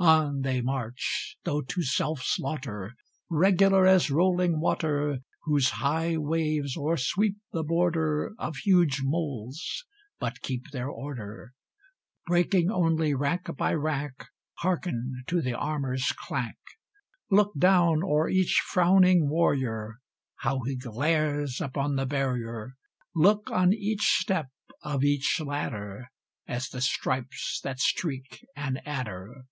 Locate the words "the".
7.50-7.64, 15.42-15.54, 21.96-22.06, 26.68-26.80